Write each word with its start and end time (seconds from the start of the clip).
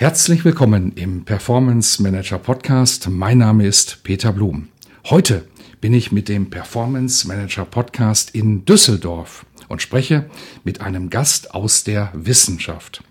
Herzlich 0.00 0.44
willkommen 0.44 0.92
im 0.92 1.24
Performance 1.24 2.00
Manager 2.00 2.38
Podcast. 2.38 3.08
Mein 3.10 3.38
Name 3.38 3.66
ist 3.66 4.04
Peter 4.04 4.32
Blum. 4.32 4.68
Heute 5.06 5.48
bin 5.80 5.92
ich 5.92 6.12
mit 6.12 6.28
dem 6.28 6.50
Performance 6.50 7.26
Manager 7.26 7.64
Podcast 7.64 8.32
in 8.32 8.64
Düsseldorf 8.64 9.44
und 9.66 9.82
spreche 9.82 10.30
mit 10.62 10.82
einem 10.82 11.10
Gast 11.10 11.52
aus 11.52 11.82
der 11.82 12.12
Wissenschaft. 12.14 13.02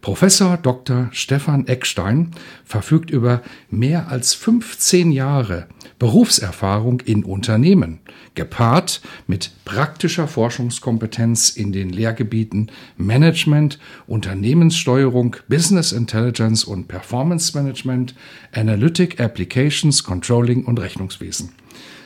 Professor 0.00 0.56
Dr. 0.56 1.08
Stefan 1.12 1.66
Eckstein 1.66 2.30
verfügt 2.64 3.10
über 3.10 3.42
mehr 3.70 4.08
als 4.08 4.32
15 4.32 5.12
Jahre 5.12 5.66
Berufserfahrung 5.98 7.00
in 7.00 7.22
Unternehmen, 7.22 8.00
gepaart 8.34 9.02
mit 9.26 9.50
praktischer 9.66 10.26
Forschungskompetenz 10.26 11.50
in 11.50 11.72
den 11.72 11.90
Lehrgebieten 11.90 12.72
Management, 12.96 13.78
Unternehmenssteuerung, 14.06 15.36
Business 15.48 15.92
Intelligence 15.92 16.64
und 16.64 16.88
Performance 16.88 17.54
Management, 17.54 18.14
Analytic 18.52 19.20
Applications, 19.20 20.02
Controlling 20.02 20.64
und 20.64 20.80
Rechnungswesen. 20.80 21.50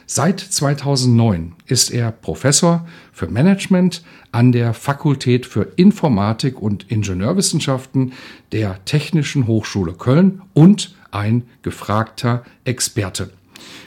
Seit 0.06 0.38
2009 0.38 1.54
ist 1.66 1.90
er 1.90 2.12
Professor 2.12 2.86
für 3.12 3.26
Management 3.26 4.02
an 4.32 4.52
der 4.52 4.74
Fakultät 4.74 5.46
für 5.46 5.72
Informatik 5.76 6.60
und 6.60 6.90
Ingenieurwissenschaften 6.90 8.12
der 8.52 8.84
Technischen 8.84 9.46
Hochschule 9.46 9.94
Köln 9.94 10.42
und 10.52 10.94
ein 11.10 11.44
gefragter 11.62 12.44
Experte. 12.64 13.30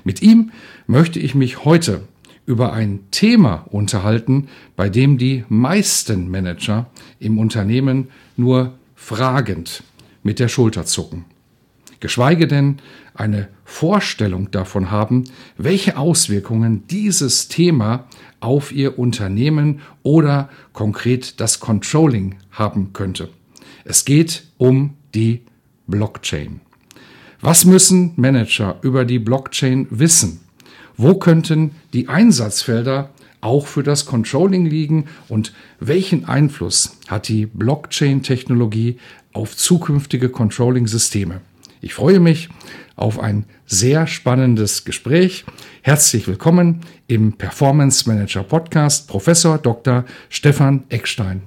Mit 0.03 0.23
ihm 0.23 0.51
möchte 0.87 1.19
ich 1.19 1.35
mich 1.35 1.65
heute 1.65 2.01
über 2.47 2.73
ein 2.73 3.01
Thema 3.11 3.67
unterhalten, 3.69 4.47
bei 4.75 4.89
dem 4.89 5.19
die 5.19 5.43
meisten 5.49 6.31
Manager 6.31 6.87
im 7.19 7.37
Unternehmen 7.37 8.07
nur 8.37 8.73
fragend 8.95 9.83
mit 10.23 10.39
der 10.39 10.47
Schulter 10.47 10.85
zucken 10.85 11.25
geschweige 11.99 12.47
denn 12.47 12.77
eine 13.13 13.47
Vorstellung 13.65 14.51
davon 14.51 14.91
haben, 14.91 15.25
welche 15.57 15.97
Auswirkungen 15.97 16.87
dieses 16.87 17.47
Thema 17.47 18.05
auf 18.39 18.71
ihr 18.71 18.99
Unternehmen 18.99 19.81
oder 20.03 20.49
konkret 20.73 21.39
das 21.39 21.59
Controlling 21.59 22.35
haben 22.51 22.93
könnte. 22.93 23.29
Es 23.83 24.05
geht 24.05 24.43
um 24.57 24.95
die 25.15 25.41
Blockchain. 25.87 26.61
Was 27.41 27.65
müssen 27.65 28.13
Manager 28.15 28.77
über 28.81 29.05
die 29.05 29.19
Blockchain 29.19 29.87
wissen? 29.89 30.41
Wo 30.97 31.15
könnten 31.15 31.71
die 31.93 32.09
Einsatzfelder 32.09 33.11
auch 33.41 33.67
für 33.67 33.83
das 33.83 34.05
Controlling 34.05 34.65
liegen 34.65 35.05
und 35.29 35.53
welchen 35.79 36.25
Einfluss 36.25 36.97
hat 37.07 37.27
die 37.27 37.45
Blockchain-Technologie 37.45 38.97
auf 39.33 39.55
zukünftige 39.55 40.29
Controlling-Systeme? 40.29 41.41
Ich 41.87 41.93
freue 41.93 42.19
mich 42.19 42.49
auf 42.97 43.17
ein 43.17 43.45
sehr 43.65 44.07
spannendes 44.07 44.83
Gespräch. 44.83 45.45
Herzlich 45.81 46.27
willkommen 46.27 46.81
im 47.07 47.31
Performance 47.31 48.09
Manager 48.09 48.43
Podcast, 48.43 49.07
Professor 49.07 49.57
Dr. 49.57 50.03
Stefan 50.27 50.83
Eckstein. 50.89 51.43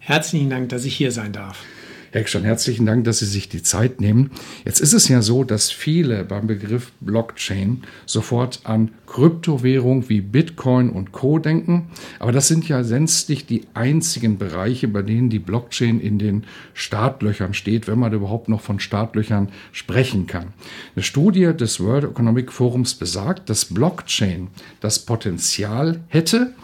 Herzlichen 0.00 0.50
Dank, 0.50 0.70
dass 0.70 0.84
ich 0.84 0.96
hier 0.96 1.12
sein 1.12 1.30
darf. 1.30 1.62
Herr 2.10 2.22
Eckstein, 2.22 2.44
herzlichen 2.44 2.86
Dank, 2.86 3.04
dass 3.04 3.18
Sie 3.18 3.26
sich 3.26 3.50
die 3.50 3.62
Zeit 3.62 4.00
nehmen. 4.00 4.30
Jetzt 4.64 4.80
ist 4.80 4.94
es 4.94 5.08
ja 5.08 5.20
so, 5.20 5.44
dass 5.44 5.70
viele 5.70 6.24
beim 6.24 6.46
Begriff 6.46 6.90
Blockchain 7.00 7.82
sofort 8.06 8.60
an 8.64 8.92
Kryptowährung 9.06 10.08
wie 10.08 10.22
Bitcoin 10.22 10.88
und 10.88 11.12
Co. 11.12 11.38
denken. 11.38 11.88
Aber 12.18 12.32
das 12.32 12.48
sind 12.48 12.66
ja 12.66 12.80
letztlich 12.80 13.44
die 13.44 13.66
einzigen 13.74 14.38
Bereiche, 14.38 14.88
bei 14.88 15.02
denen 15.02 15.28
die 15.28 15.38
Blockchain 15.38 16.00
in 16.00 16.18
den 16.18 16.44
Startlöchern 16.72 17.52
steht, 17.52 17.86
wenn 17.88 17.98
man 17.98 18.14
überhaupt 18.14 18.48
noch 18.48 18.62
von 18.62 18.80
Startlöchern 18.80 19.50
sprechen 19.72 20.26
kann. 20.26 20.54
Eine 20.96 21.02
Studie 21.02 21.52
des 21.54 21.78
World 21.78 22.04
Economic 22.04 22.52
Forums 22.52 22.94
besagt, 22.94 23.50
dass 23.50 23.66
Blockchain 23.66 24.48
das 24.80 24.98
Potenzial 24.98 26.00
hätte, 26.08 26.54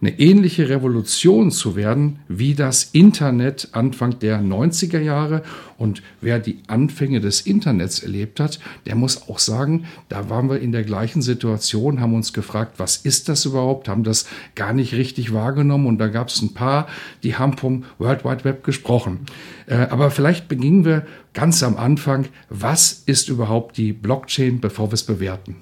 eine 0.00 0.18
ähnliche 0.20 0.68
Revolution 0.68 1.50
zu 1.50 1.74
werden 1.74 2.18
wie 2.28 2.54
das 2.54 2.84
Internet 2.92 3.68
Anfang 3.72 4.18
der 4.18 4.40
90er 4.40 5.00
Jahre. 5.00 5.42
Und 5.78 6.02
wer 6.20 6.38
die 6.38 6.58
Anfänge 6.66 7.20
des 7.20 7.42
Internets 7.42 8.00
erlebt 8.00 8.40
hat, 8.40 8.60
der 8.86 8.94
muss 8.94 9.28
auch 9.28 9.38
sagen, 9.38 9.84
da 10.08 10.28
waren 10.30 10.48
wir 10.48 10.60
in 10.60 10.72
der 10.72 10.84
gleichen 10.84 11.22
Situation, 11.22 12.00
haben 12.00 12.14
uns 12.14 12.32
gefragt, 12.32 12.74
was 12.78 12.96
ist 12.96 13.28
das 13.28 13.44
überhaupt, 13.44 13.88
haben 13.88 14.04
das 14.04 14.26
gar 14.54 14.72
nicht 14.72 14.94
richtig 14.94 15.32
wahrgenommen. 15.32 15.86
Und 15.86 15.98
da 15.98 16.08
gab 16.08 16.28
es 16.28 16.42
ein 16.42 16.54
paar, 16.54 16.86
die 17.22 17.36
haben 17.36 17.56
vom 17.56 17.84
World 17.98 18.24
Wide 18.24 18.44
Web 18.44 18.64
gesprochen. 18.64 19.20
Äh, 19.66 19.76
aber 19.76 20.10
vielleicht 20.10 20.48
beginnen 20.48 20.84
wir 20.84 21.06
ganz 21.32 21.62
am 21.62 21.76
Anfang. 21.76 22.26
Was 22.48 23.02
ist 23.06 23.28
überhaupt 23.28 23.76
die 23.76 23.92
Blockchain, 23.92 24.60
bevor 24.60 24.88
wir 24.88 24.94
es 24.94 25.04
bewerten? 25.04 25.56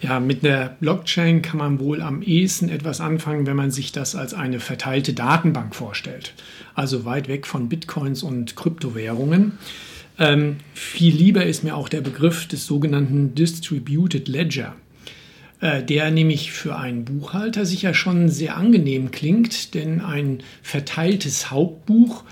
Ja, 0.00 0.20
mit 0.20 0.44
der 0.44 0.76
Blockchain 0.80 1.42
kann 1.42 1.58
man 1.58 1.80
wohl 1.80 2.02
am 2.02 2.22
ehesten 2.22 2.68
etwas 2.68 3.00
anfangen, 3.00 3.46
wenn 3.46 3.56
man 3.56 3.72
sich 3.72 3.90
das 3.90 4.14
als 4.14 4.32
eine 4.32 4.60
verteilte 4.60 5.12
Datenbank 5.12 5.74
vorstellt. 5.74 6.34
Also 6.74 7.04
weit 7.04 7.26
weg 7.26 7.48
von 7.48 7.68
Bitcoins 7.68 8.22
und 8.22 8.54
Kryptowährungen. 8.54 9.58
Ähm, 10.18 10.56
viel 10.72 11.14
lieber 11.14 11.46
ist 11.46 11.64
mir 11.64 11.76
auch 11.76 11.88
der 11.88 12.00
Begriff 12.00 12.46
des 12.46 12.66
sogenannten 12.66 13.34
Distributed 13.34 14.28
Ledger, 14.28 14.76
äh, 15.60 15.82
der 15.82 16.12
nämlich 16.12 16.52
für 16.52 16.76
einen 16.76 17.04
Buchhalter 17.04 17.66
sicher 17.66 17.92
schon 17.92 18.28
sehr 18.28 18.56
angenehm 18.56 19.10
klingt, 19.10 19.74
denn 19.74 20.00
ein 20.00 20.44
verteiltes 20.62 21.50
Hauptbuch 21.50 22.22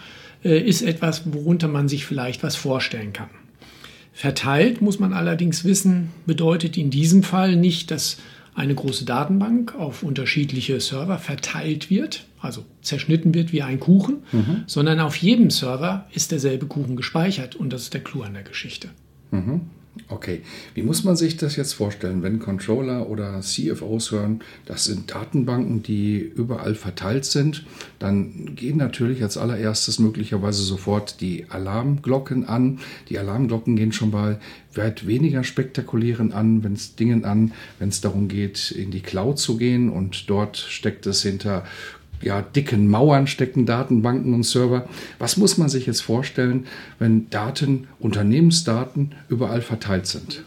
äh, 0.45 0.59
ist 0.59 0.83
etwas, 0.83 1.33
worunter 1.33 1.69
man 1.69 1.89
sich 1.89 2.07
vielleicht 2.07 2.45
was 2.45 2.55
vorstellen 2.55 3.13
kann. 3.13 3.31
Verteilt 4.17 4.81
muss 4.81 4.99
man 4.99 5.13
allerdings 5.13 5.63
wissen, 5.65 6.09
bedeutet 6.25 6.79
in 6.79 6.89
diesem 6.89 7.23
Fall 7.23 7.55
nicht, 7.55 7.91
dass 7.91 8.17
eine 8.55 8.75
große 8.75 9.05
Datenbank 9.05 9.75
auf 9.75 10.03
unterschiedliche 10.03 10.81
Server 10.81 11.19
verteilt 11.19 11.91
wird, 11.91 12.25
also 12.41 12.65
zerschnitten 12.81 13.35
wird 13.35 13.53
wie 13.53 13.61
ein 13.61 13.79
Kuchen, 13.79 14.23
mhm. 14.33 14.63
sondern 14.67 15.01
auf 15.01 15.17
jedem 15.17 15.51
Server 15.51 16.07
ist 16.15 16.33
derselbe 16.33 16.65
Kuchen 16.65 16.97
gespeichert 16.97 17.57
und 17.57 17.75
das 17.75 17.83
ist 17.83 17.93
der 17.93 18.03
Clou 18.03 18.23
an 18.23 18.33
der 18.33 18.43
Geschichte. 18.43 18.89
Mhm. 19.33 19.61
Okay, 20.09 20.43
wie 20.75 20.83
muss 20.83 21.05
man 21.05 21.17
sich 21.17 21.37
das 21.37 21.57
jetzt 21.57 21.73
vorstellen, 21.73 22.23
wenn 22.23 22.39
Controller 22.39 23.09
oder 23.09 23.41
CFOs 23.41 24.13
hören, 24.13 24.41
das 24.65 24.85
sind 24.85 25.11
Datenbanken, 25.11 25.83
die 25.83 26.19
überall 26.19 26.75
verteilt 26.75 27.25
sind, 27.25 27.65
dann 27.99 28.55
gehen 28.55 28.77
natürlich 28.77 29.23
als 29.23 29.37
allererstes 29.37 29.99
möglicherweise 29.99 30.63
sofort 30.63 31.21
die 31.21 31.47
Alarmglocken 31.49 32.47
an. 32.47 32.79
Die 33.09 33.19
Alarmglocken 33.19 33.75
gehen 33.75 33.93
schon 33.93 34.11
mal 34.11 34.39
weit 34.75 35.07
weniger 35.07 35.43
spektakulären 35.43 36.33
an, 36.33 36.63
wenn 36.63 36.75
es 36.75 36.95
Dingen 36.97 37.25
an, 37.25 37.53
wenn 37.79 37.89
es 37.89 38.01
darum 38.01 38.29
geht, 38.29 38.71
in 38.71 38.91
die 38.91 39.01
Cloud 39.01 39.39
zu 39.39 39.57
gehen 39.57 39.91
und 39.91 40.29
dort 40.31 40.57
steckt 40.57 41.07
es 41.07 41.23
hinter 41.23 41.65
ja, 42.23 42.43
dicken 42.43 42.89
Mauern 42.89 43.27
stecken 43.27 43.67
Datenbanken 43.67 44.35
und 44.35 44.45
Server. 44.45 44.89
Was 45.19 45.37
muss 45.37 45.59
man 45.59 45.69
sich 45.69 45.87
jetzt 45.87 46.01
vorstellen, 46.01 46.67
wenn 46.99 47.29
Daten, 47.31 47.89
Unternehmensdaten 47.99 49.15
überall 49.29 49.63
verteilt 49.63 50.07
sind? 50.07 50.43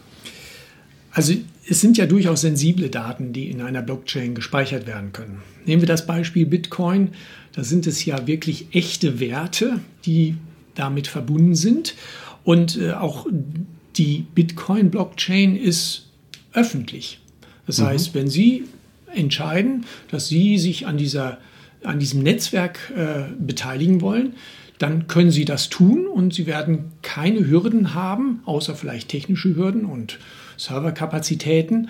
Also 1.12 1.34
es 1.68 1.80
sind 1.80 1.98
ja 1.98 2.06
durchaus 2.06 2.42
sensible 2.42 2.88
Daten, 2.88 3.32
die 3.32 3.50
in 3.50 3.60
einer 3.62 3.82
Blockchain 3.82 4.34
gespeichert 4.34 4.86
werden 4.86 5.12
können. 5.12 5.42
Nehmen 5.64 5.82
wir 5.82 5.88
das 5.88 6.06
Beispiel 6.06 6.46
Bitcoin. 6.46 7.10
Da 7.52 7.64
sind 7.64 7.86
es 7.86 8.04
ja 8.04 8.26
wirklich 8.26 8.68
echte 8.72 9.20
Werte, 9.20 9.80
die 10.04 10.36
damit 10.74 11.06
verbunden 11.06 11.54
sind. 11.54 11.94
Und 12.44 12.76
äh, 12.78 12.92
auch 12.92 13.26
die 13.96 14.24
Bitcoin-Blockchain 14.34 15.56
ist 15.56 16.08
öffentlich. 16.52 17.20
Das 17.66 17.78
mhm. 17.78 17.86
heißt, 17.86 18.14
wenn 18.14 18.28
Sie 18.28 18.64
entscheiden, 19.14 19.84
dass 20.10 20.28
Sie 20.28 20.58
sich 20.58 20.86
an 20.86 20.96
dieser 20.96 21.38
an 21.82 21.98
diesem 21.98 22.22
Netzwerk 22.22 22.92
äh, 22.96 23.32
beteiligen 23.38 24.00
wollen, 24.00 24.34
dann 24.78 25.06
können 25.08 25.30
Sie 25.30 25.44
das 25.44 25.68
tun 25.68 26.06
und 26.06 26.32
Sie 26.32 26.46
werden 26.46 26.92
keine 27.02 27.46
Hürden 27.46 27.94
haben, 27.94 28.40
außer 28.44 28.74
vielleicht 28.74 29.08
technische 29.08 29.54
Hürden 29.54 29.84
und 29.84 30.18
Serverkapazitäten, 30.56 31.88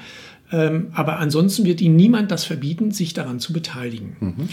Ähm, 0.52 0.88
aber 0.94 1.18
ansonsten 1.18 1.64
wird 1.64 1.80
Ihnen 1.80 1.96
niemand 1.96 2.30
das 2.30 2.44
verbieten, 2.44 2.90
sich 2.90 3.14
daran 3.14 3.38
zu 3.38 3.52
beteiligen. 3.52 4.16
Mhm. 4.18 4.48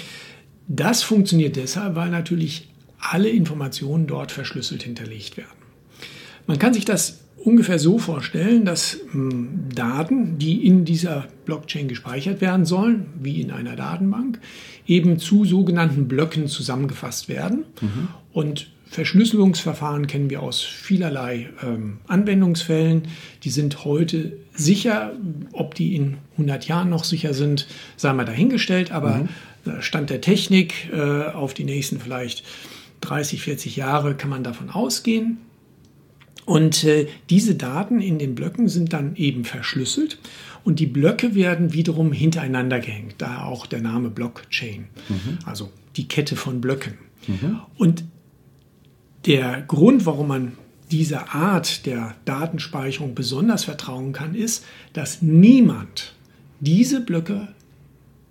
Das 0.68 1.02
funktioniert 1.02 1.56
deshalb, 1.56 1.96
weil 1.96 2.12
natürlich 2.12 2.70
alle 3.00 3.30
Informationen 3.30 4.06
dort 4.06 4.32
verschlüsselt 4.32 4.84
hinterlegt 4.84 5.38
werden. 5.38 5.58
Man 6.46 6.60
kann 6.60 6.74
sich 6.74 6.86
das 6.86 7.22
ungefähr 7.44 7.80
so 7.80 7.98
vorstellen, 7.98 8.66
dass 8.66 9.00
hm, 9.12 9.70
Daten, 9.74 10.38
die 10.38 10.66
in 10.66 10.86
dieser 10.86 11.28
Blockchain 11.46 11.88
gespeichert 11.88 12.42
werden 12.42 12.66
sollen, 12.66 13.08
wie 13.22 13.42
in 13.42 13.52
einer 13.52 13.76
Datenbank, 13.76 14.40
eben 14.86 15.20
zu 15.20 15.46
sogenannten 15.46 16.08
Blöcken 16.08 16.48
zusammengefasst 16.48 17.30
werden. 17.30 17.66
Mhm. 17.82 18.08
Und 18.34 18.70
Verschlüsselungsverfahren 18.90 20.08
kennen 20.08 20.30
wir 20.30 20.42
aus 20.42 20.62
vielerlei 20.62 21.50
ähm, 21.64 21.98
Anwendungsfällen. 22.08 23.04
Die 23.44 23.50
sind 23.50 23.84
heute 23.84 24.38
sicher. 24.54 25.12
Ob 25.52 25.76
die 25.76 25.96
in 25.96 26.18
100 26.34 26.68
Jahren 26.68 26.90
noch 26.90 27.04
sicher 27.04 27.34
sind, 27.34 27.68
sei 27.98 28.14
mal 28.14 28.26
dahingestellt. 28.26 28.92
Aber 28.92 29.28
mhm. 29.66 29.82
Stand 29.82 30.10
der 30.10 30.22
Technik 30.22 30.90
äh, 30.94 31.26
auf 31.28 31.54
die 31.54 31.66
nächsten 31.66 32.00
vielleicht 32.00 32.44
30, 33.02 33.42
40 33.42 33.76
Jahre 33.76 34.16
kann 34.16 34.30
man 34.30 34.44
davon 34.44 34.70
ausgehen. 34.70 35.40
Und 36.48 36.86
äh, 36.86 37.08
diese 37.30 37.56
Daten 37.56 38.00
in 38.00 38.20
den 38.20 38.34
Blöcken 38.34 38.70
sind 38.70 38.94
dann 38.94 39.18
eben 39.18 39.44
verschlüsselt 39.44 40.18
und 40.64 40.80
die 40.80 40.86
Blöcke 40.86 41.36
werden 41.36 41.74
wiederum 41.74 42.14
hintereinander 42.14 42.80
gehängt, 42.80 43.16
da 43.18 43.44
auch 43.44 43.66
der 43.66 43.82
Name 43.82 44.10
Blockchain, 44.10 44.88
mhm. 45.10 45.40
also 45.46 45.70
die 45.98 46.08
Kette 46.08 46.38
von 46.38 46.62
Blöcken. 46.62 46.94
Mhm. 47.28 47.60
Und 47.76 48.06
der 49.26 49.62
Grund, 49.64 50.06
warum 50.06 50.30
man 50.30 50.54
dieser 50.90 51.36
Art 51.36 51.86
der 51.86 52.16
Datenspeicherung 52.24 53.14
besonders 53.14 53.66
vertrauen 53.66 54.14
kann, 54.14 54.34
ist, 54.34 54.64
dass 54.94 55.22
niemand 55.22 56.14
diese 56.62 57.02
Blöcke 57.02 57.50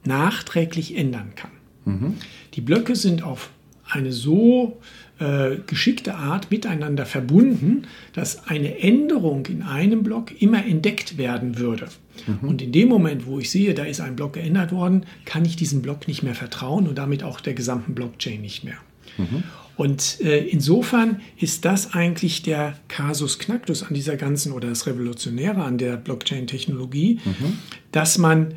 nachträglich 0.07 0.97
ändern 0.97 1.33
kann. 1.37 1.51
Mhm. 1.85 2.15
Die 2.55 2.63
Blöcke 2.63 2.97
sind 2.97 3.23
auf 3.23 3.51
eine 3.89 4.13
so 4.13 4.81
äh, 5.19 5.57
geschickte 5.67 6.15
Art 6.15 6.51
miteinander 6.51 7.07
verbunden, 7.07 7.87
dass 8.13 8.49
eine 8.49 8.81
Änderung 8.81 9.47
in 9.47 9.63
einem 9.63 10.03
Block 10.03 10.41
immer 10.41 10.65
entdeckt 10.65 11.19
werden 11.19 11.59
würde. 11.59 11.89
Mhm. 12.27 12.49
Und 12.49 12.63
in 12.63 12.73
dem 12.73 12.89
Moment, 12.89 13.27
wo 13.27 13.39
ich 13.39 13.51
sehe, 13.51 13.75
da 13.75 13.85
ist 13.85 14.01
ein 14.01 14.17
Block 14.17 14.35
geändert 14.35 14.73
worden, 14.73 15.07
kann 15.25 15.45
ich 15.45 15.57
diesem 15.57 15.83
Block 15.83 16.09
nicht 16.09 16.23
mehr 16.23 16.35
vertrauen 16.35 16.87
und 16.89 16.97
damit 16.99 17.23
auch 17.23 17.41
der 17.41 17.55
gesamten 17.55 17.95
Blockchain 17.95 18.41
nicht 18.41 18.65
mehr. 18.65 18.77
Mhm. 19.19 19.45
Und 19.77 20.21
äh, 20.23 20.39
insofern 20.39 21.21
ist 21.39 21.67
das 21.67 21.93
eigentlich 21.93 22.43
der 22.43 22.79
Kasus 22.89 23.39
Knacktus 23.39 23.83
an 23.83 23.95
dieser 23.95 24.17
ganzen 24.17 24.53
oder 24.53 24.69
das 24.69 24.87
Revolutionäre 24.87 25.63
an 25.63 25.77
der 25.77 25.97
Blockchain-Technologie, 25.99 27.21
mhm. 27.23 27.59
dass 27.93 28.17
man 28.17 28.55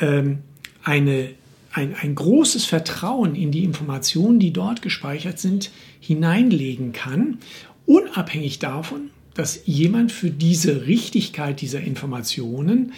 ähm, 0.00 0.38
eine, 0.84 1.30
ein, 1.76 1.94
ein 1.94 2.14
großes 2.14 2.64
Vertrauen 2.64 3.34
in 3.34 3.50
die 3.50 3.62
Informationen, 3.62 4.38
die 4.38 4.50
dort 4.50 4.80
gespeichert 4.80 5.38
sind, 5.38 5.70
hineinlegen 6.00 6.92
kann, 6.92 7.38
unabhängig 7.84 8.58
davon, 8.58 9.10
dass 9.34 9.60
jemand 9.66 10.10
für 10.10 10.30
diese 10.30 10.86
Richtigkeit 10.86 11.60
dieser 11.60 11.82
Informationen 11.82 12.94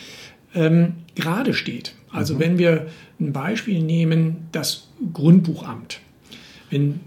ähm, 0.55 0.93
gerade 1.17 1.55
steht. 1.55 1.95
Also 2.11 2.37
mhm. 2.37 2.39
wenn 2.39 2.59
wir 2.59 2.87
ein 3.19 3.33
Beispiel 3.33 3.83
nehmen, 3.83 4.47
das 4.53 4.89
Grundbuchamt. 5.13 5.99
Wenn 6.71 7.01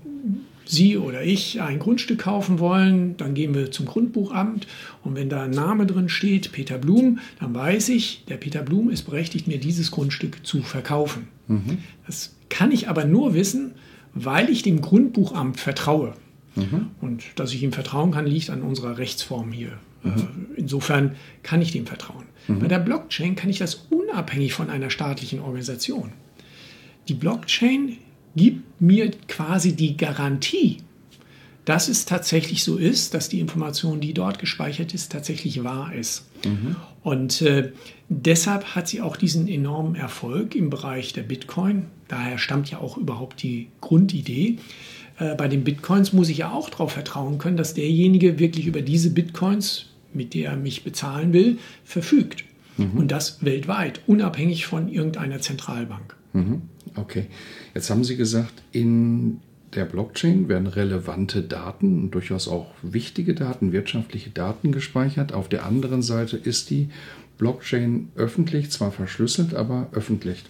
Sie 0.72 0.98
oder 0.98 1.22
ich 1.22 1.62
ein 1.62 1.80
Grundstück 1.80 2.20
kaufen 2.20 2.60
wollen, 2.60 3.18
dann 3.18 3.34
gehen 3.34 3.54
wir 3.54 3.72
zum 3.72 3.86
Grundbuchamt 3.86 4.68
und 5.04 5.18
wenn 5.18 5.28
da 5.28 5.44
ein 5.44 5.50
Name 5.52 5.86
drin 5.86 6.08
steht, 6.08 6.54
Peter 6.54 6.78
Blum, 6.78 7.20
dann 7.42 7.54
weiß 7.54 7.90
ich, 7.90 8.24
der 8.30 8.38
Peter 8.38 8.62
Blum 8.62 8.90
ist 8.90 9.02
berechtigt, 9.04 9.48
mir 9.48 9.60
dieses 9.60 9.92
Grundstück 9.92 10.46
zu 10.48 10.62
verkaufen. 10.62 11.28
Mhm. 11.50 11.80
Das 12.06 12.38
kann 12.48 12.72
ich 12.72 12.88
aber 12.88 13.04
nur 13.04 13.34
wissen, 13.34 13.74
weil 14.14 14.50
ich 14.50 14.64
dem 14.64 14.80
Grundbuchamt 14.80 15.60
vertraue. 15.60 16.14
Mhm. 16.56 16.88
Und 17.02 17.24
dass 17.36 17.54
ich 17.54 17.62
ihm 17.64 17.74
vertrauen 17.74 18.12
kann, 18.12 18.26
liegt 18.26 18.50
an 18.50 18.62
unserer 18.62 18.98
Rechtsform 18.98 19.52
hier. 19.52 19.74
Mhm. 20.04 20.12
Äh, 20.12 20.14
insofern 20.56 21.16
kann 21.44 21.62
ich 21.62 21.74
dem 21.74 21.86
vertrauen. 21.86 22.28
Mhm. 22.48 22.60
Bei 22.60 22.68
der 22.70 22.80
Blockchain 22.80 23.36
kann 23.36 23.50
ich 23.50 23.58
das 23.58 23.88
unabhängig 23.90 24.54
von 24.54 24.70
einer 24.70 24.90
staatlichen 24.90 25.42
Organisation. 25.42 26.14
Die 27.10 27.14
Blockchain 27.14 27.98
gibt 28.36 28.82
mir 28.82 29.12
quasi 29.28 29.76
die 29.76 29.98
Garantie, 29.98 30.78
dass 31.66 31.88
es 31.88 32.06
tatsächlich 32.06 32.64
so 32.64 32.78
ist, 32.78 33.14
dass 33.14 33.30
die 33.30 33.40
Information, 33.40 34.00
die 34.00 34.14
dort 34.14 34.40
gespeichert 34.40 34.94
ist, 34.94 35.12
tatsächlich 35.12 35.64
wahr 35.64 35.94
ist. 35.94 36.26
Mhm. 36.46 36.76
Und 37.04 37.42
äh, 37.42 37.72
deshalb 38.10 38.76
hat 38.76 38.88
sie 38.88 39.02
auch 39.02 39.16
diesen 39.16 39.48
enormen 39.48 39.96
Erfolg 39.96 40.56
im 40.56 40.70
Bereich 40.70 41.14
der 41.14 41.24
Bitcoin. 41.24 41.86
Daher 42.08 42.38
stammt 42.38 42.70
ja 42.72 42.80
auch 42.80 42.98
überhaupt 42.98 43.44
die 43.44 43.68
Grundidee. 43.80 44.58
Äh, 45.20 45.36
bei 45.36 45.48
den 45.48 45.64
Bitcoins 45.64 46.14
muss 46.14 46.30
ich 46.30 46.40
ja 46.40 46.52
auch 46.52 46.70
darauf 46.70 46.94
vertrauen 46.94 47.38
können, 47.38 47.58
dass 47.58 47.74
derjenige 47.74 48.40
wirklich 48.40 48.66
über 48.66 48.82
diese 48.82 49.12
Bitcoins, 49.12 49.88
mit 50.14 50.34
der 50.34 50.52
er 50.52 50.58
mich 50.58 50.84
bezahlen 50.84 51.32
will, 51.32 51.58
verfügt. 51.84 52.44
Mhm. 52.78 52.98
Und 52.98 53.12
das 53.12 53.44
weltweit, 53.46 54.02
unabhängig 54.08 54.66
von 54.66 54.90
irgendeiner 54.90 55.40
Zentralbank. 55.40 56.16
Mhm. 56.34 56.64
Okay. 56.96 57.28
Jetzt 57.74 57.90
haben 57.90 58.04
Sie 58.04 58.18
gesagt, 58.18 58.62
in 58.72 59.40
der 59.76 59.86
Blockchain 59.86 60.50
werden 60.50 60.68
relevante 60.68 61.42
Daten 61.42 62.02
und 62.04 62.12
durchaus 62.12 62.48
auch 62.48 62.68
wichtige 62.82 63.34
Daten, 63.34 63.72
wirtschaftliche 63.72 64.30
Daten 64.30 64.72
gespeichert. 64.72 65.34
Auf 65.34 65.48
der 65.48 65.66
anderen 65.66 66.02
Seite 66.02 66.36
ist 66.36 66.70
die 66.70 66.90
Blockchain 67.38 68.10
öffentlich, 68.16 68.70
zwar 68.70 68.92
verschlüsselt, 68.92 69.56
aber 69.56 69.88
öffentlich. 69.94 70.44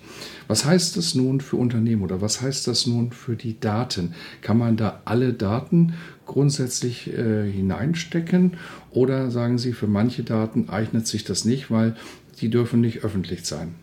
Was 0.47 0.65
heißt 0.65 0.97
das 0.97 1.15
nun 1.15 1.39
für 1.39 1.55
Unternehmen 1.55 2.01
oder 2.01 2.19
was 2.19 2.41
heißt 2.41 2.67
das 2.67 2.85
nun 2.85 3.13
für 3.13 3.37
die 3.37 3.57
Daten? 3.59 4.13
Kann 4.41 4.57
man 4.57 4.75
da 4.75 5.01
alle 5.05 5.31
Daten 5.31 5.94
grundsätzlich 6.25 7.13
äh, 7.13 7.49
hineinstecken 7.49 8.57
oder 8.89 9.31
sagen 9.31 9.57
Sie, 9.57 9.71
für 9.71 9.87
manche 9.87 10.23
Daten 10.23 10.67
eignet 10.67 11.07
sich 11.07 11.23
das 11.23 11.45
nicht, 11.45 11.71
weil 11.71 11.95
die 12.41 12.49
dürfen 12.49 12.81
nicht 12.81 13.05
öffentlich 13.05 13.45
sein? 13.45 13.75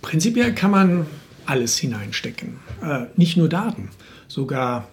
Prinzipiell 0.00 0.54
kann 0.54 0.70
man 0.70 1.06
alles 1.46 1.78
hineinstecken. 1.78 2.58
Äh, 2.82 3.06
nicht 3.16 3.36
nur 3.36 3.48
Daten, 3.48 3.90
sogar 4.28 4.88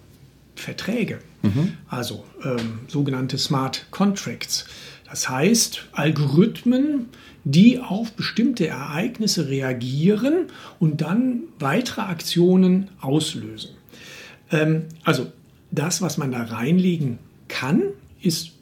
Verträge, 0.56 1.18
mhm. 1.42 1.74
also 1.88 2.24
ähm, 2.44 2.80
sogenannte 2.88 3.38
Smart 3.38 3.86
Contracts. 3.90 4.66
Das 5.08 5.28
heißt, 5.28 5.88
Algorithmen, 5.92 7.06
die 7.44 7.78
auf 7.78 8.12
bestimmte 8.12 8.66
Ereignisse 8.66 9.48
reagieren 9.48 10.46
und 10.78 11.00
dann 11.02 11.42
weitere 11.58 12.02
Aktionen 12.02 12.88
auslösen. 13.00 13.70
Ähm, 14.50 14.84
also 15.02 15.30
das, 15.70 16.00
was 16.00 16.18
man 16.18 16.32
da 16.32 16.42
reinlegen 16.42 17.18
kann, 17.48 17.82
ist 18.20 18.52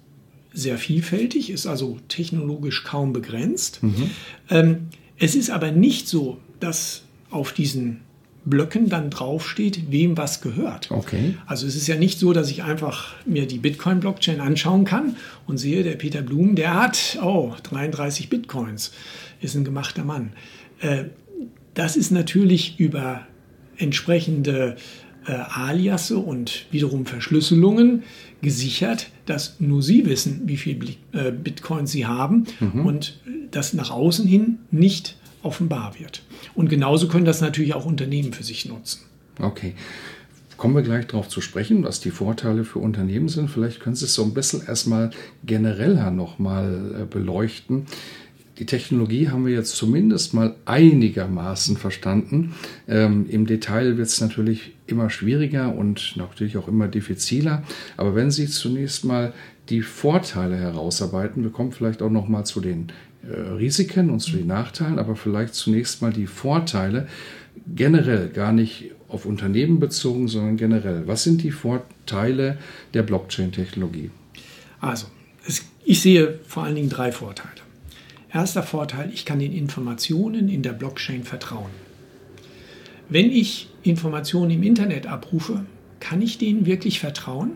sehr 0.53 0.79
vielfältig, 0.79 1.51
ist 1.51 1.67
also 1.67 1.99
technologisch 2.09 2.85
kaum 2.85 3.13
begrenzt. 3.13 3.83
Mhm. 3.83 4.11
Ähm, 4.51 4.89
es 5.19 5.35
ist 5.35 5.51
aber 5.51 5.71
nicht 5.71 6.09
so, 6.09 6.39
dass 6.61 7.03
auf 7.33 7.53
diesen 7.53 8.01
Blöcken 8.45 8.89
dann 8.89 9.11
draufsteht, 9.11 9.91
wem 9.91 10.17
was 10.17 10.41
gehört. 10.41 10.91
Okay. 10.91 11.37
Also 11.47 11.67
es 11.67 11.77
ist 11.77 11.87
ja 11.87 11.97
nicht 11.97 12.19
so, 12.19 12.33
dass 12.33 12.51
ich 12.51 12.65
einfach 12.65 13.15
mir 13.25 13.47
die 13.47 13.59
Bitcoin-Blockchain 13.59 14.41
anschauen 14.41 14.85
kann 14.85 15.17
und 15.47 15.59
sehe, 15.59 15.85
der 15.85 15.95
Peter 15.95 16.23
Blum, 16.23 16.57
der 16.57 16.75
hat, 16.75 17.19
oh, 17.23 17.55
33 17.63 18.29
Bitcoins, 18.29 18.93
ist 19.41 19.55
ein 19.55 19.65
gemachter 19.65 20.05
Mann. 20.05 20.33
Äh, 20.81 21.05
das 21.75 21.97
ist 21.97 22.11
natürlich 22.11 22.81
über 22.81 23.27
entsprechende 23.77 24.77
äh, 25.27 25.33
Aliasse 25.33 26.19
und 26.19 26.67
wiederum 26.73 27.07
Verschlüsselungen 27.07 28.03
gesichert, 28.41 29.11
dass 29.27 29.61
nur 29.61 29.83
Sie 29.83 30.05
wissen, 30.05 30.43
wie 30.47 30.57
viel 30.57 30.79
äh, 31.13 31.31
Bitcoins 31.31 31.93
Sie 31.93 32.07
haben 32.07 32.45
mhm. 32.59 32.85
und 32.87 33.21
das 33.53 33.73
nach 33.73 33.91
außen 33.91 34.27
hin 34.27 34.59
nicht 34.73 35.17
offenbar 35.43 35.99
wird. 35.99 36.23
Und 36.55 36.69
genauso 36.69 37.09
können 37.09 37.25
das 37.25 37.41
natürlich 37.41 37.75
auch 37.75 37.85
Unternehmen 37.85 38.33
für 38.33 38.43
sich 38.43 38.67
nutzen. 38.67 39.01
Okay. 39.41 39.75
Kommen 40.57 40.77
wir 40.77 40.83
gleich 40.83 41.09
darauf 41.09 41.29
zu 41.29 41.41
sprechen, 41.41 41.83
was 41.83 41.99
die 41.99 42.13
Vorteile 42.13 42.65
für 42.65 42.79
Unternehmen 42.79 43.29
sind. 43.29 43.51
Vielleicht 43.51 43.81
können 43.81 43.97
Sie 43.97 44.05
es 44.05 44.15
so 44.15 44.23
ein 44.23 44.33
bisschen 44.33 44.65
erstmal 44.65 45.11
genereller 45.45 46.11
nochmal 46.13 47.03
äh, 47.03 47.05
beleuchten. 47.05 47.87
Die 48.59 48.67
Technologie 48.67 49.29
haben 49.29 49.45
wir 49.45 49.55
jetzt 49.55 49.75
zumindest 49.75 50.35
mal 50.35 50.55
einigermaßen 50.67 51.77
verstanden. 51.77 52.55
Ähm, 52.87 53.27
Im 53.29 53.47
Detail 53.47 53.97
wird 53.97 54.07
es 54.07 54.21
natürlich 54.21 54.73
immer 54.87 55.11
schwieriger 55.11 55.75
und 55.75 56.15
natürlich 56.17 56.57
auch 56.57 56.69
immer 56.69 56.87
diffiziler. 56.87 57.65
Aber 57.97 58.15
wenn 58.15 58.31
Sie 58.31 58.47
zunächst 58.47 59.05
mal 59.05 59.33
die 59.69 59.83
Vorteile 59.83 60.57
herausarbeiten, 60.57 61.43
wir 61.43 61.51
kommen 61.51 61.73
vielleicht 61.73 62.03
auch 62.03 62.11
noch 62.11 62.29
mal 62.29 62.45
zu 62.45 62.61
den 62.61 62.89
äh, 63.23 63.39
Risiken 63.53 64.11
und 64.11 64.21
zu 64.21 64.33
den 64.33 64.49
Nachteilen, 64.49 64.99
aber 64.99 65.17
vielleicht 65.17 65.55
zunächst 65.55 66.03
mal 66.03 66.13
die 66.13 66.27
Vorteile 66.27 67.07
generell, 67.75 68.29
gar 68.29 68.53
nicht 68.53 68.91
auf 69.09 69.27
Unternehmen 69.27 69.79
bezogen, 69.79 70.27
sondern 70.27 70.57
generell. 70.57 71.07
Was 71.07 71.23
sind 71.23 71.43
die 71.43 71.51
Vorteile 71.51 72.59
der 72.95 73.03
Blockchain-Technologie? 73.03 74.11
Also, 74.81 75.07
es, 75.47 75.65
ich 75.85 76.01
sehe 76.01 76.41
vor 76.47 76.65
allen 76.65 76.75
Dingen 76.75 76.89
drei 76.89 77.13
Vorteile. 77.13 77.51
Erster 78.33 78.63
Vorteil, 78.63 79.11
ich 79.13 79.25
kann 79.27 79.39
den 79.39 79.53
Informationen 79.53 80.49
in 80.49 80.63
der 80.63 80.73
Blockchain 80.73 81.23
vertrauen. 81.23 81.71
Wenn 83.11 83.31
ich 83.31 83.69
Informationen 83.83 84.51
im 84.51 84.63
Internet 84.63 85.07
abrufe, 85.07 85.67
kann 86.01 86.23
ich 86.23 86.39
denen 86.39 86.65
wirklich 86.65 86.99
vertrauen? 86.99 87.53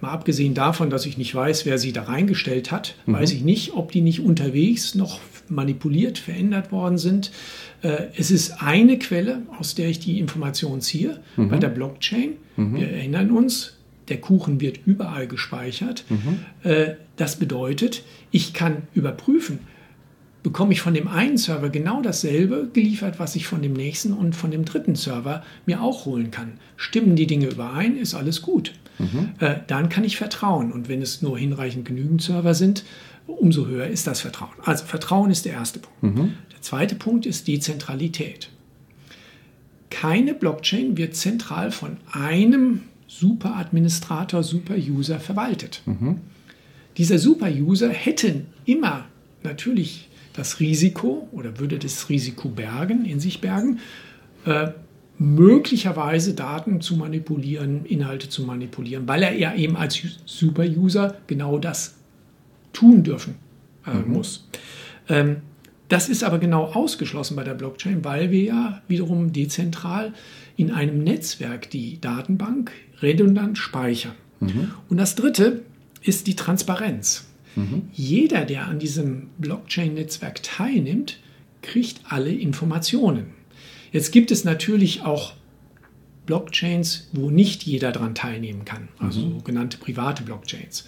Mal 0.00 0.10
abgesehen 0.10 0.54
davon, 0.54 0.90
dass 0.90 1.06
ich 1.06 1.18
nicht 1.18 1.34
weiß, 1.34 1.66
wer 1.66 1.78
sie 1.78 1.92
da 1.92 2.02
reingestellt 2.04 2.70
hat, 2.70 2.94
mhm. 3.06 3.14
weiß 3.14 3.32
ich 3.32 3.42
nicht, 3.42 3.74
ob 3.74 3.90
die 3.90 4.00
nicht 4.00 4.20
unterwegs 4.20 4.94
noch 4.94 5.20
manipuliert, 5.48 6.18
verändert 6.18 6.72
worden 6.72 6.98
sind. 6.98 7.32
Äh, 7.82 8.04
es 8.16 8.30
ist 8.30 8.62
eine 8.62 8.98
Quelle, 8.98 9.42
aus 9.58 9.74
der 9.74 9.88
ich 9.88 9.98
die 9.98 10.18
Informationen 10.18 10.80
ziehe, 10.80 11.20
mhm. 11.36 11.48
bei 11.48 11.58
der 11.58 11.68
Blockchain. 11.68 12.32
Mhm. 12.56 12.76
Wir 12.76 12.90
erinnern 12.90 13.30
uns, 13.30 13.78
der 14.08 14.20
Kuchen 14.20 14.60
wird 14.60 14.80
überall 14.86 15.26
gespeichert. 15.26 16.04
Mhm. 16.08 16.70
Äh, 16.70 16.94
das 17.16 17.36
bedeutet, 17.36 18.04
ich 18.30 18.54
kann 18.54 18.82
überprüfen, 18.94 19.58
bekomme 20.42 20.72
ich 20.72 20.80
von 20.80 20.94
dem 20.94 21.08
einen 21.08 21.36
Server 21.36 21.68
genau 21.68 22.00
dasselbe 22.00 22.70
geliefert, 22.72 23.18
was 23.18 23.36
ich 23.36 23.46
von 23.46 23.62
dem 23.62 23.72
nächsten 23.72 24.12
und 24.12 24.36
von 24.36 24.50
dem 24.50 24.64
dritten 24.64 24.94
Server 24.94 25.42
mir 25.66 25.82
auch 25.82 26.06
holen 26.06 26.30
kann. 26.30 26.52
Stimmen 26.76 27.16
die 27.16 27.26
Dinge 27.26 27.48
überein, 27.48 27.96
ist 27.96 28.14
alles 28.14 28.42
gut. 28.42 28.72
Mhm. 28.98 29.30
Äh, 29.38 29.56
dann 29.66 29.88
kann 29.88 30.04
ich 30.04 30.16
vertrauen. 30.16 30.72
Und 30.72 30.88
wenn 30.88 31.02
es 31.02 31.22
nur 31.22 31.38
hinreichend 31.38 31.84
genügend 31.84 32.22
Server 32.22 32.54
sind, 32.54 32.84
umso 33.26 33.66
höher 33.66 33.86
ist 33.86 34.06
das 34.06 34.20
Vertrauen. 34.20 34.54
Also 34.64 34.84
Vertrauen 34.84 35.30
ist 35.30 35.44
der 35.44 35.52
erste 35.52 35.80
Punkt. 35.80 36.02
Mhm. 36.02 36.34
Der 36.52 36.62
zweite 36.62 36.94
Punkt 36.94 37.26
ist 37.26 37.46
Dezentralität. 37.48 38.50
Keine 39.90 40.34
Blockchain 40.34 40.96
wird 40.96 41.14
zentral 41.14 41.70
von 41.70 41.96
einem 42.12 42.82
Superadministrator, 43.06 44.42
Super-User 44.42 45.18
verwaltet. 45.18 45.82
Mhm. 45.86 46.20
Dieser 46.96 47.18
Super-User 47.18 47.90
hätte 47.90 48.44
immer 48.64 49.06
natürlich 49.42 50.08
das 50.34 50.60
Risiko 50.60 51.28
oder 51.32 51.58
würde 51.58 51.78
das 51.78 52.08
Risiko 52.08 52.48
bergen, 52.48 53.04
in 53.04 53.18
sich 53.18 53.40
bergen, 53.40 53.80
äh, 54.44 54.68
möglicherweise 55.18 56.34
Daten 56.34 56.80
zu 56.80 56.96
manipulieren, 56.96 57.84
Inhalte 57.84 58.28
zu 58.28 58.42
manipulieren, 58.42 59.08
weil 59.08 59.22
er 59.22 59.34
ja 59.34 59.54
eben 59.54 59.76
als 59.76 60.00
Super-User 60.24 61.16
genau 61.26 61.58
das 61.58 61.96
tun 62.72 63.02
dürfen 63.02 63.34
äh, 63.86 63.94
mhm. 63.94 64.12
muss. 64.12 64.48
Ähm, 65.08 65.38
das 65.88 66.08
ist 66.08 66.22
aber 66.22 66.38
genau 66.38 66.64
ausgeschlossen 66.64 67.34
bei 67.34 67.44
der 67.44 67.54
Blockchain, 67.54 68.04
weil 68.04 68.30
wir 68.30 68.42
ja 68.42 68.82
wiederum 68.88 69.32
dezentral 69.32 70.12
in 70.56 70.70
einem 70.70 71.02
Netzwerk 71.02 71.70
die 71.70 72.00
Datenbank 72.00 72.72
redundant 73.00 73.56
speichern. 73.58 74.12
Mhm. 74.40 74.72
Und 74.88 74.98
das 74.98 75.14
Dritte 75.14 75.62
ist 76.02 76.26
die 76.26 76.36
Transparenz. 76.36 77.26
Mhm. 77.56 77.88
Jeder, 77.92 78.44
der 78.44 78.66
an 78.66 78.78
diesem 78.78 79.28
Blockchain-Netzwerk 79.38 80.42
teilnimmt, 80.42 81.18
kriegt 81.62 82.00
alle 82.08 82.30
Informationen. 82.30 83.37
Jetzt 83.92 84.12
gibt 84.12 84.30
es 84.30 84.44
natürlich 84.44 85.02
auch 85.02 85.32
Blockchains, 86.26 87.08
wo 87.12 87.30
nicht 87.30 87.62
jeder 87.62 87.90
daran 87.90 88.14
teilnehmen 88.14 88.64
kann, 88.64 88.88
also 88.98 89.20
mhm. 89.20 89.38
sogenannte 89.38 89.78
private 89.78 90.22
Blockchains. 90.22 90.86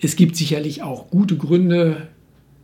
Es 0.00 0.16
gibt 0.16 0.36
sicherlich 0.36 0.82
auch 0.82 1.08
gute 1.08 1.36
Gründe, 1.36 2.08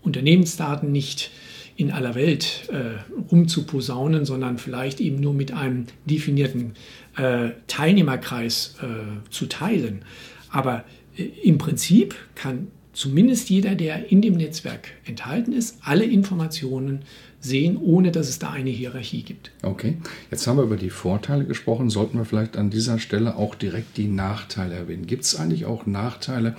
Unternehmensdaten 0.02 0.92
nicht 0.92 1.30
in 1.76 1.92
aller 1.92 2.14
Welt 2.16 2.68
äh, 2.72 2.98
rumzuposaunen, 3.30 4.24
sondern 4.24 4.58
vielleicht 4.58 5.00
eben 5.00 5.20
nur 5.20 5.32
mit 5.32 5.52
einem 5.52 5.86
definierten 6.06 6.74
äh, 7.16 7.50
Teilnehmerkreis 7.68 8.74
äh, 8.82 9.30
zu 9.30 9.46
teilen. 9.46 10.04
Aber 10.50 10.84
äh, 11.16 11.22
im 11.22 11.58
Prinzip 11.58 12.16
kann 12.34 12.66
zumindest 12.98 13.48
jeder, 13.48 13.76
der 13.76 14.10
in 14.10 14.20
dem 14.20 14.34
Netzwerk 14.34 14.88
enthalten 15.04 15.52
ist, 15.52 15.78
alle 15.82 16.04
Informationen 16.04 17.02
sehen, 17.40 17.76
ohne 17.76 18.10
dass 18.10 18.28
es 18.28 18.40
da 18.40 18.50
eine 18.50 18.70
Hierarchie 18.70 19.22
gibt. 19.22 19.52
Okay, 19.62 19.98
jetzt 20.32 20.44
haben 20.48 20.56
wir 20.56 20.64
über 20.64 20.76
die 20.76 20.90
Vorteile 20.90 21.44
gesprochen. 21.44 21.90
Sollten 21.90 22.18
wir 22.18 22.24
vielleicht 22.24 22.56
an 22.56 22.70
dieser 22.70 22.98
Stelle 22.98 23.36
auch 23.36 23.54
direkt 23.54 23.96
die 23.96 24.08
Nachteile 24.08 24.74
erwähnen? 24.74 25.06
Gibt 25.06 25.22
es 25.22 25.36
eigentlich 25.36 25.64
auch 25.64 25.86
Nachteile 25.86 26.56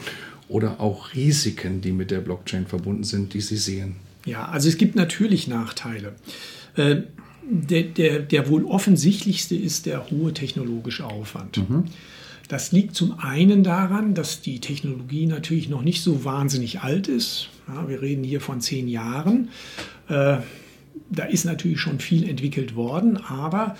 oder 0.47 0.79
auch 0.79 1.13
Risiken, 1.13 1.81
die 1.81 1.91
mit 1.91 2.09
der 2.09 2.21
Blockchain 2.21 2.67
verbunden 2.67 3.03
sind, 3.03 3.33
die 3.33 3.41
Sie 3.41 3.57
sehen? 3.57 3.97
Ja, 4.25 4.47
also 4.47 4.69
es 4.69 4.77
gibt 4.77 4.95
natürlich 4.95 5.49
Nachteile. 5.49 6.15
Äh, 6.77 7.01
der, 7.43 7.83
der, 7.83 8.19
der 8.19 8.47
wohl 8.47 8.63
offensichtlichste 8.63 9.55
ist 9.55 9.85
der 9.87 10.09
hohe 10.09 10.33
technologische 10.33 11.05
Aufwand. 11.05 11.57
Mhm. 11.69 11.83
Das 12.49 12.71
liegt 12.71 12.95
zum 12.95 13.19
einen 13.19 13.63
daran, 13.63 14.15
dass 14.15 14.41
die 14.41 14.59
Technologie 14.59 15.27
natürlich 15.27 15.69
noch 15.69 15.83
nicht 15.83 16.01
so 16.01 16.25
wahnsinnig 16.25 16.81
alt 16.81 17.07
ist. 17.07 17.49
Ja, 17.67 17.87
wir 17.87 18.01
reden 18.01 18.23
hier 18.23 18.41
von 18.41 18.59
zehn 18.59 18.87
Jahren. 18.87 19.49
Äh, 20.07 20.37
da 21.11 21.25
ist 21.29 21.45
natürlich 21.45 21.79
schon 21.79 21.99
viel 21.99 22.27
entwickelt 22.27 22.75
worden, 22.75 23.17
aber 23.17 23.77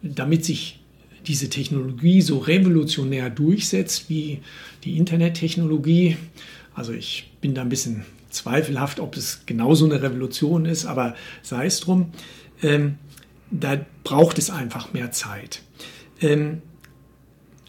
damit 0.00 0.44
sich 0.44 0.78
diese 1.26 1.50
Technologie 1.50 2.20
so 2.20 2.38
revolutionär 2.38 3.30
durchsetzt 3.30 4.08
wie 4.08 4.40
die 4.84 4.96
Internettechnologie, 4.96 6.16
also 6.72 6.92
ich 6.92 7.32
bin 7.40 7.52
da 7.54 7.62
ein 7.62 7.68
bisschen 7.68 8.04
zweifelhaft, 8.30 9.00
ob 9.00 9.16
es 9.16 9.44
genauso 9.44 9.86
eine 9.86 10.00
Revolution 10.00 10.66
ist, 10.66 10.86
aber 10.86 11.16
sei 11.42 11.66
es 11.66 11.80
drum, 11.80 12.12
ähm, 12.62 12.94
da 13.50 13.84
braucht 14.04 14.38
es 14.38 14.50
einfach 14.50 14.92
mehr 14.92 15.10
Zeit. 15.10 15.62
Ähm, 16.20 16.62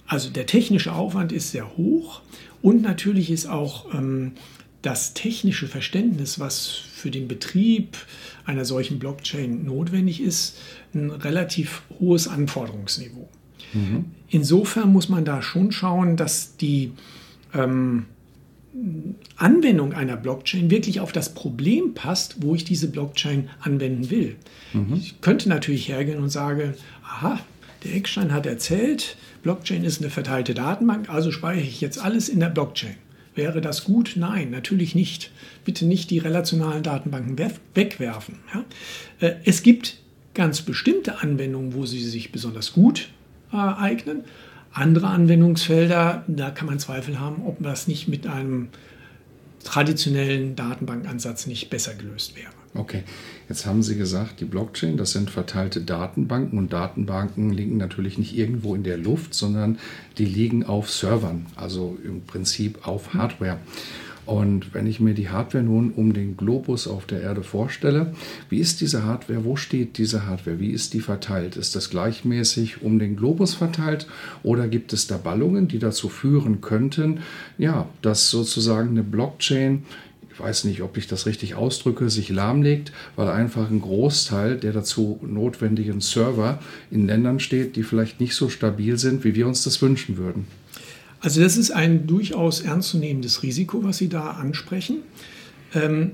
also 0.07 0.29
der 0.29 0.45
technische 0.45 0.93
Aufwand 0.93 1.31
ist 1.31 1.51
sehr 1.51 1.77
hoch 1.77 2.21
und 2.61 2.81
natürlich 2.81 3.31
ist 3.31 3.47
auch 3.47 3.93
ähm, 3.93 4.33
das 4.81 5.13
technische 5.13 5.67
Verständnis, 5.67 6.39
was 6.39 6.67
für 6.67 7.09
den 7.09 7.27
Betrieb 7.27 7.97
einer 8.45 8.65
solchen 8.65 8.99
Blockchain 8.99 9.65
notwendig 9.65 10.21
ist, 10.21 10.57
ein 10.93 11.09
relativ 11.09 11.81
hohes 11.99 12.27
Anforderungsniveau. 12.27 13.27
Mhm. 13.73 14.05
Insofern 14.29 14.93
muss 14.93 15.09
man 15.09 15.25
da 15.25 15.41
schon 15.41 15.71
schauen, 15.71 16.17
dass 16.17 16.55
die 16.57 16.91
ähm, 17.53 18.05
Anwendung 19.37 19.93
einer 19.93 20.17
Blockchain 20.17 20.69
wirklich 20.69 20.99
auf 20.99 21.11
das 21.11 21.33
Problem 21.33 21.93
passt, 21.93 22.43
wo 22.43 22.55
ich 22.55 22.63
diese 22.63 22.89
Blockchain 22.89 23.49
anwenden 23.61 24.09
will. 24.09 24.35
Mhm. 24.73 24.95
Ich 24.95 25.21
könnte 25.21 25.49
natürlich 25.49 25.87
hergehen 25.87 26.19
und 26.19 26.29
sagen, 26.29 26.73
aha, 27.03 27.39
der 27.85 27.95
Eckstein 27.95 28.33
hat 28.33 28.45
erzählt, 28.45 29.15
Blockchain 29.43 29.83
ist 29.83 30.01
eine 30.01 30.09
verteilte 30.09 30.53
Datenbank, 30.53 31.09
also 31.09 31.31
speichere 31.31 31.63
ich 31.63 31.81
jetzt 31.81 31.99
alles 31.99 32.29
in 32.29 32.39
der 32.39 32.49
Blockchain. 32.49 32.95
Wäre 33.35 33.61
das 33.61 33.83
gut? 33.83 34.13
Nein, 34.15 34.49
natürlich 34.49 34.95
nicht. 34.95 35.31
Bitte 35.65 35.85
nicht 35.85 36.09
die 36.09 36.19
relationalen 36.19 36.83
Datenbanken 36.83 37.37
wegwerfen. 37.73 38.39
Ja? 38.53 38.65
Äh, 39.19 39.35
es 39.43 39.61
gibt 39.61 39.97
ganz 40.33 40.61
bestimmte 40.61 41.21
Anwendungen, 41.21 41.73
wo 41.73 41.85
sie 41.85 42.03
sich 42.03 42.31
besonders 42.31 42.73
gut 42.73 43.09
äh, 43.51 43.57
eignen. 43.57 44.23
Andere 44.71 45.07
Anwendungsfelder, 45.07 46.23
da 46.27 46.49
kann 46.49 46.67
man 46.67 46.79
Zweifel 46.79 47.19
haben, 47.19 47.45
ob 47.45 47.61
das 47.61 47.87
nicht 47.87 48.07
mit 48.07 48.25
einem 48.25 48.69
traditionellen 49.63 50.55
Datenbankansatz 50.55 51.47
nicht 51.47 51.69
besser 51.69 51.93
gelöst 51.93 52.35
wäre. 52.35 52.49
Okay, 52.75 53.03
jetzt 53.47 53.65
haben 53.65 53.81
Sie 53.83 53.95
gesagt, 53.95 54.41
die 54.41 54.45
Blockchain, 54.45 54.97
das 54.97 55.11
sind 55.11 55.29
verteilte 55.29 55.79
Datenbanken 55.79 56.59
und 56.59 56.73
Datenbanken 56.73 57.51
liegen 57.53 57.77
natürlich 57.77 58.17
nicht 58.17 58.37
irgendwo 58.37 58.75
in 58.75 58.83
der 58.83 58.97
Luft, 58.97 59.33
sondern 59.33 59.79
die 60.17 60.25
liegen 60.25 60.65
auf 60.65 60.91
Servern, 60.91 61.45
also 61.55 61.97
im 62.03 62.23
Prinzip 62.23 62.85
auf 62.85 63.13
Hardware. 63.13 63.59
Und 64.25 64.73
wenn 64.73 64.87
ich 64.87 64.99
mir 64.99 65.13
die 65.13 65.29
Hardware 65.29 65.63
nun 65.63 65.91
um 65.91 66.13
den 66.13 66.35
Globus 66.35 66.87
auf 66.87 67.05
der 67.05 67.21
Erde 67.21 67.43
vorstelle, 67.43 68.13
wie 68.49 68.59
ist 68.59 68.81
diese 68.81 69.03
Hardware, 69.03 69.45
wo 69.45 69.55
steht 69.55 69.97
diese 69.97 70.25
Hardware, 70.25 70.59
wie 70.59 70.71
ist 70.71 70.93
die 70.93 70.99
verteilt? 70.99 71.57
Ist 71.57 71.75
das 71.75 71.91
gleichmäßig 71.91 72.81
um 72.81 72.97
den 72.97 73.15
Globus 73.15 73.53
verteilt 73.53 74.07
oder 74.41 74.67
gibt 74.67 74.93
es 74.93 75.07
da 75.07 75.17
Ballungen, 75.17 75.67
die 75.67 75.79
dazu 75.79 76.09
führen 76.09 76.61
könnten, 76.61 77.19
ja, 77.57 77.87
dass 78.01 78.31
sozusagen 78.31 78.89
eine 78.89 79.03
Blockchain 79.03 79.83
ich 80.35 80.39
weiß 80.41 80.65
nicht, 80.65 80.81
ob 80.81 80.97
ich 80.97 81.07
das 81.07 81.25
richtig 81.25 81.55
ausdrücke, 81.55 82.09
sich 82.09 82.27
lahmlegt, 82.27 82.91
weil 83.15 83.29
einfach 83.29 83.71
ein 83.71 83.79
Großteil 83.79 84.57
der 84.57 84.73
dazu 84.73 85.17
notwendigen 85.21 86.01
Server 86.01 86.59
in 86.91 87.07
Ländern 87.07 87.39
steht, 87.39 87.77
die 87.77 87.83
vielleicht 87.83 88.19
nicht 88.19 88.35
so 88.35 88.49
stabil 88.49 88.97
sind, 88.97 89.23
wie 89.23 89.33
wir 89.33 89.47
uns 89.47 89.63
das 89.63 89.81
wünschen 89.81 90.17
würden. 90.17 90.45
Also 91.21 91.41
das 91.41 91.55
ist 91.55 91.71
ein 91.71 92.05
durchaus 92.05 92.59
ernstzunehmendes 92.59 93.43
Risiko, 93.43 93.85
was 93.85 93.97
Sie 93.97 94.09
da 94.09 94.31
ansprechen. 94.31 95.03
Ähm, 95.73 96.11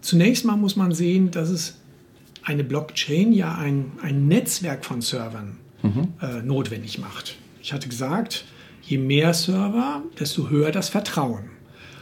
zunächst 0.00 0.46
mal 0.46 0.56
muss 0.56 0.74
man 0.74 0.92
sehen, 0.92 1.30
dass 1.30 1.50
es 1.50 1.74
eine 2.44 2.64
Blockchain 2.64 3.34
ja 3.34 3.54
ein, 3.54 3.92
ein 4.00 4.28
Netzwerk 4.28 4.86
von 4.86 5.02
Servern 5.02 5.58
mhm. 5.82 6.08
äh, 6.22 6.40
notwendig 6.40 6.98
macht. 6.98 7.36
Ich 7.60 7.74
hatte 7.74 7.86
gesagt, 7.86 8.46
je 8.82 8.96
mehr 8.96 9.34
Server, 9.34 10.02
desto 10.18 10.48
höher 10.48 10.72
das 10.72 10.88
Vertrauen. 10.88 11.57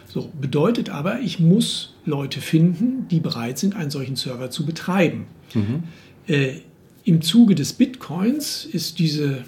So, 0.08 0.30
bedeutet 0.40 0.90
aber, 0.90 1.20
ich 1.20 1.40
muss 1.40 1.94
Leute 2.04 2.40
finden, 2.40 3.08
die 3.08 3.20
bereit 3.20 3.58
sind, 3.58 3.74
einen 3.76 3.90
solchen 3.90 4.16
Server 4.16 4.50
zu 4.50 4.64
betreiben. 4.64 5.26
Mhm. 5.54 5.82
Äh, 6.26 6.60
Im 7.04 7.22
Zuge 7.22 7.54
des 7.54 7.72
Bitcoins 7.72 8.64
ist 8.64 8.98
diese, 8.98 9.44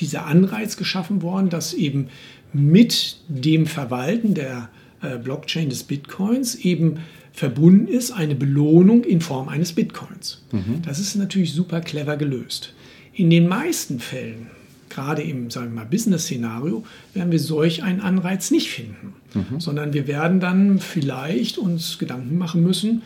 dieser 0.00 0.26
Anreiz 0.26 0.76
geschaffen 0.76 1.22
worden, 1.22 1.50
dass 1.50 1.74
eben 1.74 2.08
mit 2.52 3.16
dem 3.28 3.66
Verwalten 3.66 4.34
der 4.34 4.68
äh, 5.00 5.18
Blockchain 5.18 5.68
des 5.68 5.84
Bitcoins 5.84 6.54
eben 6.54 6.98
verbunden 7.32 7.88
ist 7.88 8.10
eine 8.10 8.34
Belohnung 8.34 9.04
in 9.04 9.20
Form 9.20 9.48
eines 9.48 9.72
Bitcoins. 9.72 10.42
Mhm. 10.52 10.82
Das 10.84 10.98
ist 10.98 11.14
natürlich 11.16 11.54
super 11.54 11.80
clever 11.80 12.16
gelöst. 12.16 12.74
In 13.14 13.30
den 13.30 13.48
meisten 13.48 14.00
Fällen, 14.00 14.48
gerade 14.92 15.22
im 15.22 15.50
sagen 15.50 15.72
wir 15.72 15.80
mal, 15.80 15.86
Business-Szenario, 15.86 16.84
werden 17.14 17.32
wir 17.32 17.38
solch 17.38 17.82
einen 17.82 18.00
Anreiz 18.00 18.50
nicht 18.50 18.70
finden, 18.70 19.14
mhm. 19.34 19.60
sondern 19.60 19.92
wir 19.92 20.06
werden 20.06 20.40
dann 20.40 20.78
vielleicht 20.78 21.58
uns 21.58 21.98
Gedanken 21.98 22.38
machen 22.38 22.62
müssen, 22.62 23.02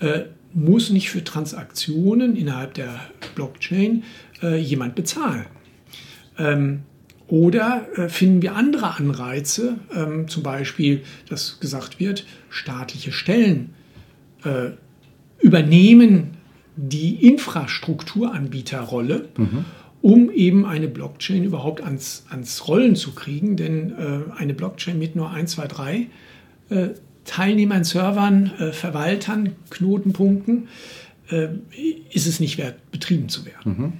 äh, 0.00 0.22
muss 0.52 0.90
nicht 0.90 1.10
für 1.10 1.22
Transaktionen 1.22 2.36
innerhalb 2.36 2.74
der 2.74 3.00
Blockchain 3.34 4.02
äh, 4.42 4.58
jemand 4.58 4.96
bezahlen. 4.96 5.46
Ähm, 6.38 6.80
oder 7.28 7.86
äh, 7.96 8.08
finden 8.08 8.42
wir 8.42 8.56
andere 8.56 8.96
Anreize, 8.96 9.76
ähm, 9.94 10.26
zum 10.26 10.42
Beispiel, 10.42 11.02
dass 11.28 11.60
gesagt 11.60 12.00
wird, 12.00 12.26
staatliche 12.48 13.12
Stellen 13.12 13.70
äh, 14.42 14.70
übernehmen 15.40 16.38
die 16.74 17.26
Infrastrukturanbieterrolle, 17.26 19.28
mhm. 19.36 19.64
Um 20.02 20.30
eben 20.30 20.64
eine 20.64 20.88
Blockchain 20.88 21.44
überhaupt 21.44 21.82
ans, 21.82 22.24
ans 22.30 22.66
Rollen 22.68 22.96
zu 22.96 23.12
kriegen. 23.12 23.56
Denn 23.56 23.92
äh, 23.92 24.38
eine 24.38 24.54
Blockchain 24.54 24.98
mit 24.98 25.16
nur 25.16 25.30
1, 25.30 25.52
2, 25.52 25.66
3 25.66 26.06
äh, 26.70 26.88
Teilnehmern, 27.24 27.84
Servern, 27.84 28.52
äh, 28.58 28.72
Verwaltern, 28.72 29.54
Knotenpunkten 29.70 30.68
äh, 31.30 31.48
ist 32.10 32.26
es 32.26 32.40
nicht 32.40 32.58
wert, 32.58 32.90
betrieben 32.90 33.28
zu 33.28 33.44
werden. 33.44 33.76
Mhm. 33.76 33.92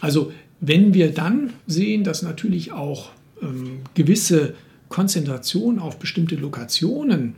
Also 0.00 0.32
wenn 0.60 0.94
wir 0.94 1.12
dann 1.12 1.52
sehen, 1.66 2.04
dass 2.04 2.22
natürlich 2.22 2.72
auch 2.72 3.10
ähm, 3.42 3.80
gewisse 3.94 4.54
Konzentrationen 4.88 5.78
auf 5.78 5.98
bestimmte 5.98 6.36
Lokationen 6.36 7.34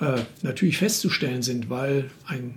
äh, 0.00 0.20
natürlich 0.42 0.78
festzustellen 0.78 1.42
sind, 1.42 1.70
weil 1.70 2.10
ein 2.26 2.54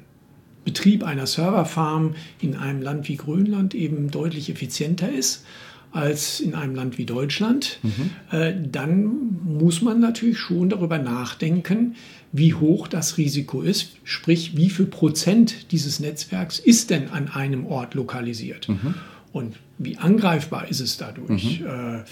Betrieb 0.64 1.04
einer 1.04 1.26
Serverfarm 1.28 2.16
in 2.40 2.56
einem 2.56 2.82
Land 2.82 3.08
wie 3.10 3.18
Grönland 3.18 3.74
eben 3.74 4.12
deutlich 4.12 4.50
effizienter 4.50 5.12
ist 5.12 5.44
als 5.92 6.40
in 6.40 6.56
einem 6.56 6.76
Land 6.76 6.98
wie 6.98 7.06
Deutschland, 7.06 7.80
mhm. 7.84 8.12
äh, 8.32 8.54
dann 8.72 9.40
muss 9.44 9.82
man 9.82 10.00
natürlich 10.00 10.40
schon 10.40 10.70
darüber 10.70 10.98
nachdenken, 10.98 11.96
wie 12.32 12.54
hoch 12.54 12.88
das 12.88 13.18
Risiko 13.18 13.62
ist, 13.62 13.98
sprich 14.04 14.56
wie 14.56 14.70
viel 14.70 14.86
Prozent 14.86 15.72
dieses 15.72 16.00
Netzwerks 16.00 16.60
ist 16.60 16.90
denn 16.90 17.10
an 17.10 17.28
einem 17.28 17.66
Ort 17.66 17.94
lokalisiert. 17.94 18.70
Mhm. 18.70 18.94
Und 19.34 19.56
wie 19.78 19.98
angreifbar 19.98 20.68
ist 20.68 20.82
es 20.82 20.98
dadurch? 20.98 21.62
Mhm. 21.62 21.66
Äh, 21.66 22.04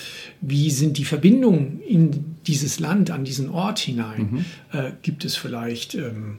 wie 0.42 0.70
sind 0.72 0.98
die 0.98 1.06
Verbindungen 1.06 1.82
in 1.82 2.36
dieses 2.48 2.80
Land, 2.80 3.12
an 3.12 3.26
diesen 3.26 3.50
Ort 3.50 3.80
hinein? 3.80 4.46
Mhm. 4.72 4.80
Äh, 4.80 4.92
gibt 5.02 5.26
es 5.26 5.36
vielleicht 5.36 5.96
ähm, 5.96 6.38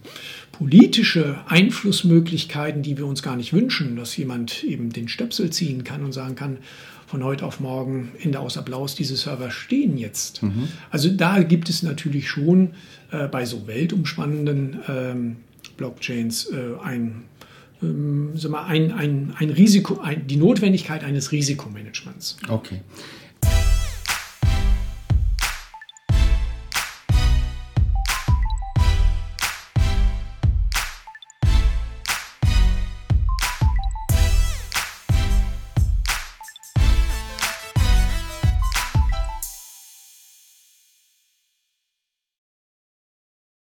politische 0.52 1.38
Einflussmöglichkeiten, 1.46 2.82
die 2.82 2.96
wir 2.96 3.06
uns 3.06 3.22
gar 3.22 3.36
nicht 3.36 3.52
wünschen, 3.52 3.96
dass 3.96 4.16
jemand 4.16 4.64
eben 4.64 4.90
den 4.90 5.08
Stöpsel 5.08 5.50
ziehen 5.50 5.84
kann 5.84 6.02
und 6.02 6.12
sagen 6.12 6.34
kann, 6.34 6.58
von 7.06 7.24
heute 7.24 7.44
auf 7.44 7.58
morgen, 7.58 8.12
Ende 8.22 8.38
aus 8.38 8.56
Applaus, 8.56 8.94
diese 8.94 9.16
Server 9.16 9.50
stehen 9.50 9.98
jetzt. 9.98 10.44
Mhm. 10.44 10.68
Also 10.90 11.10
da 11.10 11.42
gibt 11.42 11.68
es 11.68 11.82
natürlich 11.82 12.28
schon 12.28 12.70
äh, 13.10 13.26
bei 13.26 13.44
so 13.44 13.66
weltumspannenden 13.66 14.78
ähm, 14.88 15.36
Blockchains 15.76 16.46
äh, 16.52 16.80
ein 16.82 17.24
ähm, 17.82 18.32
ein, 18.54 18.92
ein, 18.92 19.34
ein 19.38 19.50
Risiko, 19.50 19.98
ein, 20.00 20.26
die 20.26 20.36
Notwendigkeit 20.36 21.04
eines 21.04 21.32
Risikomanagements. 21.32 22.36
Okay. 22.48 22.80